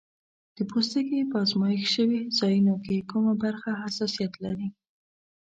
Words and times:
د 0.57 0.59
پوستکي 0.69 1.19
په 1.31 1.35
آزمېښت 1.43 1.89
شوي 1.95 2.21
ځایونو 2.39 2.75
کې 2.85 3.07
کومه 3.11 3.33
برخه 3.43 3.69
حساسیت 3.83 4.33
لري؟ 4.43 4.67